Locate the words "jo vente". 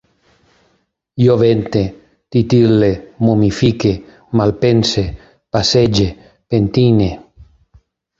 1.23-1.81